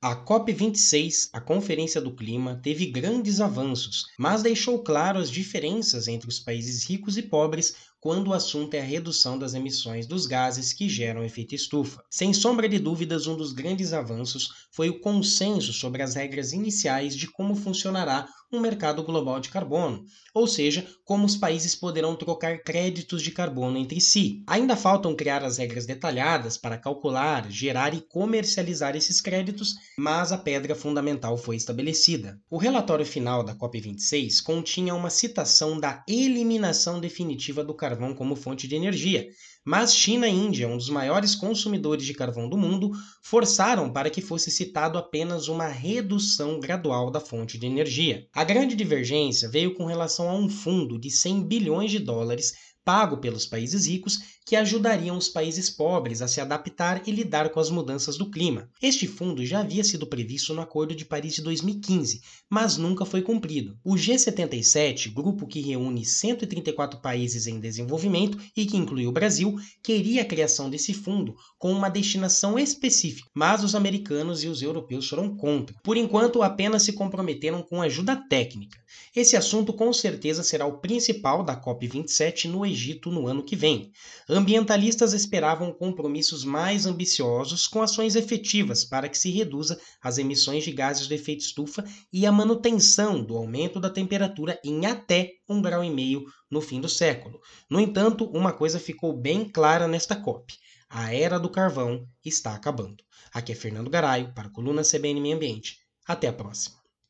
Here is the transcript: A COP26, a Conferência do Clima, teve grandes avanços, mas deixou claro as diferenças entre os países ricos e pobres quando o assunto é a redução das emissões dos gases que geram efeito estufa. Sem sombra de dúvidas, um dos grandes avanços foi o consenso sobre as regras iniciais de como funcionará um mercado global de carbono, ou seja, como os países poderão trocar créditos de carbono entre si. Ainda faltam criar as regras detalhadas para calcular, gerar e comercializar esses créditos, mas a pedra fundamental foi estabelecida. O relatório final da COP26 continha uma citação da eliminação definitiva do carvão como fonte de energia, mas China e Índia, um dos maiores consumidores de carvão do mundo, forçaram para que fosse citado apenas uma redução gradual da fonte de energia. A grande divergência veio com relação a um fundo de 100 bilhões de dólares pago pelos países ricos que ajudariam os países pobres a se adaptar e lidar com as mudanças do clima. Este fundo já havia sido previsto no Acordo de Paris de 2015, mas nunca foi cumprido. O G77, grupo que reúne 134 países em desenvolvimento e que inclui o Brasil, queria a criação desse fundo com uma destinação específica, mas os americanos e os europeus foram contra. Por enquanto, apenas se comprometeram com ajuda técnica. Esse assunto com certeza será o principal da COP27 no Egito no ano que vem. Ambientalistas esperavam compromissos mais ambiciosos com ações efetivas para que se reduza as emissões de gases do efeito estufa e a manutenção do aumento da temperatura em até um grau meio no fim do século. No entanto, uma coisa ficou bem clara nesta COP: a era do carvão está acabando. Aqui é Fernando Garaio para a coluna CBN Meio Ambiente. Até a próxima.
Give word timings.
A 0.00 0.14
COP26, 0.14 1.28
a 1.32 1.40
Conferência 1.40 2.00
do 2.00 2.14
Clima, 2.14 2.60
teve 2.62 2.86
grandes 2.86 3.40
avanços, 3.40 4.06
mas 4.16 4.44
deixou 4.44 4.78
claro 4.80 5.18
as 5.18 5.28
diferenças 5.28 6.06
entre 6.06 6.28
os 6.28 6.38
países 6.38 6.84
ricos 6.84 7.18
e 7.18 7.22
pobres 7.22 7.74
quando 8.00 8.28
o 8.28 8.32
assunto 8.32 8.74
é 8.74 8.80
a 8.80 8.84
redução 8.84 9.38
das 9.38 9.54
emissões 9.54 10.06
dos 10.06 10.26
gases 10.26 10.72
que 10.72 10.88
geram 10.88 11.24
efeito 11.24 11.54
estufa. 11.54 12.02
Sem 12.10 12.32
sombra 12.32 12.68
de 12.68 12.78
dúvidas, 12.78 13.26
um 13.26 13.36
dos 13.36 13.52
grandes 13.52 13.92
avanços 13.92 14.50
foi 14.70 14.88
o 14.88 15.00
consenso 15.00 15.72
sobre 15.72 16.02
as 16.02 16.14
regras 16.14 16.52
iniciais 16.52 17.16
de 17.16 17.26
como 17.26 17.54
funcionará 17.54 18.28
um 18.50 18.60
mercado 18.60 19.02
global 19.02 19.40
de 19.40 19.50
carbono, 19.50 20.04
ou 20.32 20.46
seja, 20.46 20.86
como 21.04 21.26
os 21.26 21.36
países 21.36 21.74
poderão 21.74 22.16
trocar 22.16 22.62
créditos 22.62 23.22
de 23.22 23.30
carbono 23.30 23.76
entre 23.76 24.00
si. 24.00 24.42
Ainda 24.46 24.74
faltam 24.74 25.14
criar 25.14 25.44
as 25.44 25.58
regras 25.58 25.84
detalhadas 25.84 26.56
para 26.56 26.78
calcular, 26.78 27.50
gerar 27.50 27.92
e 27.92 28.00
comercializar 28.00 28.96
esses 28.96 29.20
créditos, 29.20 29.74
mas 29.98 30.32
a 30.32 30.38
pedra 30.38 30.74
fundamental 30.74 31.36
foi 31.36 31.56
estabelecida. 31.56 32.40
O 32.50 32.56
relatório 32.56 33.04
final 33.04 33.42
da 33.42 33.54
COP26 33.54 34.42
continha 34.42 34.94
uma 34.94 35.10
citação 35.10 35.78
da 35.78 36.02
eliminação 36.08 37.00
definitiva 37.00 37.62
do 37.62 37.74
carvão 37.88 38.14
como 38.14 38.36
fonte 38.36 38.68
de 38.68 38.76
energia, 38.76 39.26
mas 39.64 39.94
China 39.94 40.28
e 40.28 40.32
Índia, 40.32 40.68
um 40.68 40.76
dos 40.76 40.90
maiores 40.90 41.34
consumidores 41.34 42.04
de 42.04 42.12
carvão 42.12 42.48
do 42.48 42.56
mundo, 42.56 42.90
forçaram 43.22 43.90
para 43.90 44.10
que 44.10 44.20
fosse 44.20 44.50
citado 44.50 44.98
apenas 44.98 45.48
uma 45.48 45.66
redução 45.66 46.60
gradual 46.60 47.10
da 47.10 47.18
fonte 47.18 47.58
de 47.58 47.66
energia. 47.66 48.26
A 48.34 48.44
grande 48.44 48.76
divergência 48.76 49.48
veio 49.48 49.74
com 49.74 49.86
relação 49.86 50.28
a 50.28 50.34
um 50.34 50.50
fundo 50.50 50.98
de 50.98 51.10
100 51.10 51.44
bilhões 51.44 51.90
de 51.90 51.98
dólares 51.98 52.52
pago 52.88 53.18
pelos 53.18 53.44
países 53.44 53.86
ricos 53.86 54.18
que 54.46 54.56
ajudariam 54.56 55.14
os 55.14 55.28
países 55.28 55.68
pobres 55.68 56.22
a 56.22 56.26
se 56.26 56.40
adaptar 56.40 57.02
e 57.06 57.10
lidar 57.10 57.50
com 57.50 57.60
as 57.60 57.68
mudanças 57.68 58.16
do 58.16 58.30
clima. 58.30 58.66
Este 58.80 59.06
fundo 59.06 59.44
já 59.44 59.60
havia 59.60 59.84
sido 59.84 60.06
previsto 60.06 60.54
no 60.54 60.62
Acordo 60.62 60.94
de 60.94 61.04
Paris 61.04 61.34
de 61.34 61.42
2015, 61.42 62.22
mas 62.48 62.78
nunca 62.78 63.04
foi 63.04 63.20
cumprido. 63.20 63.76
O 63.84 63.94
G77, 63.94 65.12
grupo 65.12 65.46
que 65.46 65.60
reúne 65.60 66.02
134 66.02 66.98
países 67.02 67.46
em 67.46 67.60
desenvolvimento 67.60 68.38
e 68.56 68.64
que 68.64 68.78
inclui 68.78 69.06
o 69.06 69.12
Brasil, 69.12 69.54
queria 69.82 70.22
a 70.22 70.24
criação 70.24 70.70
desse 70.70 70.94
fundo 70.94 71.36
com 71.58 71.70
uma 71.70 71.90
destinação 71.90 72.58
específica, 72.58 73.28
mas 73.34 73.62
os 73.62 73.74
americanos 73.74 74.42
e 74.42 74.48
os 74.48 74.62
europeus 74.62 75.06
foram 75.06 75.36
contra. 75.36 75.76
Por 75.84 75.98
enquanto, 75.98 76.42
apenas 76.42 76.84
se 76.84 76.94
comprometeram 76.94 77.60
com 77.60 77.82
ajuda 77.82 78.16
técnica. 78.16 78.78
Esse 79.14 79.36
assunto 79.36 79.74
com 79.74 79.92
certeza 79.92 80.42
será 80.42 80.64
o 80.64 80.78
principal 80.78 81.44
da 81.44 81.54
COP27 81.54 82.46
no 82.46 82.64
Egito 82.64 82.77
no 83.10 83.26
ano 83.26 83.42
que 83.42 83.56
vem. 83.56 83.90
Ambientalistas 84.28 85.12
esperavam 85.12 85.72
compromissos 85.72 86.44
mais 86.44 86.86
ambiciosos 86.86 87.66
com 87.66 87.82
ações 87.82 88.16
efetivas 88.16 88.84
para 88.84 89.08
que 89.08 89.18
se 89.18 89.30
reduza 89.30 89.80
as 90.02 90.18
emissões 90.18 90.64
de 90.64 90.72
gases 90.72 91.06
do 91.06 91.14
efeito 91.14 91.40
estufa 91.40 91.84
e 92.12 92.26
a 92.26 92.32
manutenção 92.32 93.22
do 93.22 93.36
aumento 93.36 93.80
da 93.80 93.90
temperatura 93.90 94.58
em 94.64 94.86
até 94.86 95.32
um 95.48 95.60
grau 95.60 95.82
meio 95.90 96.24
no 96.50 96.60
fim 96.60 96.80
do 96.80 96.88
século. 96.88 97.40
No 97.68 97.80
entanto, 97.80 98.24
uma 98.26 98.52
coisa 98.52 98.78
ficou 98.78 99.12
bem 99.12 99.48
clara 99.48 99.88
nesta 99.88 100.16
COP: 100.16 100.54
a 100.88 101.12
era 101.12 101.38
do 101.38 101.50
carvão 101.50 102.06
está 102.24 102.54
acabando. 102.54 103.04
Aqui 103.32 103.52
é 103.52 103.54
Fernando 103.54 103.90
Garaio 103.90 104.32
para 104.34 104.48
a 104.48 104.50
coluna 104.50 104.82
CBN 104.82 105.20
Meio 105.20 105.36
Ambiente. 105.36 105.78
Até 106.06 106.28
a 106.28 106.32
próxima. 106.32 106.77